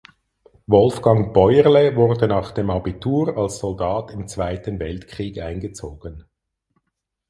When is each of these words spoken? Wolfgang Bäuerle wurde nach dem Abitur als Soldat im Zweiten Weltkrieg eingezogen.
Wolfgang 0.65 1.31
Bäuerle 1.31 1.95
wurde 1.95 2.27
nach 2.27 2.49
dem 2.53 2.71
Abitur 2.71 3.37
als 3.37 3.59
Soldat 3.59 4.09
im 4.09 4.27
Zweiten 4.27 4.79
Weltkrieg 4.79 5.39
eingezogen. 5.39 6.23